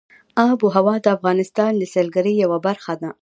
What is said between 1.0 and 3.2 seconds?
د افغانستان د سیلګرۍ یوه برخه ده.